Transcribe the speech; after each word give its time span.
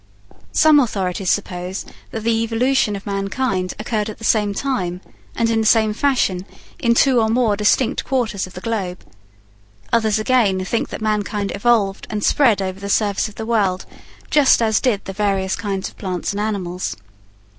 Some 0.51 0.79
authorities 0.79 1.29
suppose 1.29 1.85
that 2.09 2.23
the 2.23 2.41
evolution 2.43 2.95
of 2.95 3.05
mankind 3.05 3.75
occurred 3.77 4.09
at 4.09 4.17
the 4.17 4.23
same 4.23 4.51
time 4.51 4.99
and 5.35 5.47
in 5.47 5.59
the 5.61 5.67
same 5.67 5.93
fashion 5.93 6.43
in 6.79 6.95
two 6.95 7.21
or 7.21 7.29
more 7.29 7.55
distinct 7.55 8.03
quarters 8.03 8.47
of 8.47 8.53
the 8.53 8.61
globe. 8.61 8.97
Others 9.93 10.17
again 10.17 10.65
think 10.65 10.89
that 10.89 11.01
mankind 11.01 11.51
evolved 11.53 12.07
and 12.09 12.23
spread 12.23 12.63
over 12.63 12.79
the 12.79 12.89
surface 12.89 13.29
of 13.29 13.35
the 13.35 13.45
world 13.45 13.85
just 14.31 14.59
as 14.59 14.79
did 14.79 15.05
the 15.05 15.13
various 15.13 15.55
kinds 15.55 15.87
of 15.87 15.97
plants 15.99 16.31
and 16.31 16.41
animals. 16.41 16.95